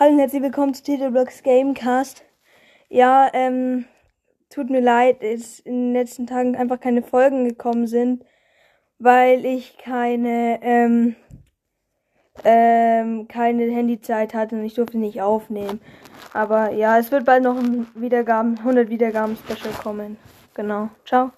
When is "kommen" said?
19.82-20.16